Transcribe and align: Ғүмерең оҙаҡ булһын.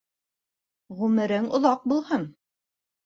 Ғүмерең 1.01 1.47
оҙаҡ 1.59 1.85
булһын. 1.93 2.29